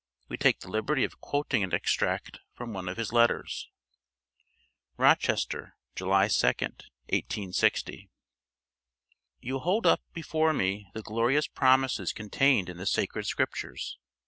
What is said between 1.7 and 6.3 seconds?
extract from one of his letters: "ROCHESTER, July